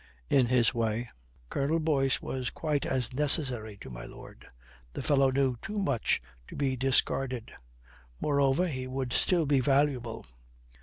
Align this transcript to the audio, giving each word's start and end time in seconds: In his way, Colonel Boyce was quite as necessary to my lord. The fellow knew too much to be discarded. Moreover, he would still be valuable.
In 0.31 0.47
his 0.47 0.73
way, 0.73 1.07
Colonel 1.51 1.77
Boyce 1.79 2.23
was 2.23 2.49
quite 2.49 2.87
as 2.87 3.13
necessary 3.13 3.77
to 3.81 3.91
my 3.91 4.03
lord. 4.03 4.47
The 4.93 5.03
fellow 5.03 5.29
knew 5.29 5.57
too 5.61 5.77
much 5.77 6.19
to 6.47 6.55
be 6.55 6.75
discarded. 6.75 7.51
Moreover, 8.19 8.67
he 8.67 8.87
would 8.87 9.13
still 9.13 9.45
be 9.45 9.59
valuable. 9.59 10.25